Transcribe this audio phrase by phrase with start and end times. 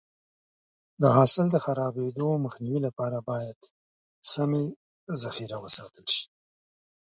[1.01, 3.59] د حاصل د خرابېدو مخنیوي لپاره باید
[4.33, 4.65] سمې
[5.21, 6.25] ذخیره وساتل شي.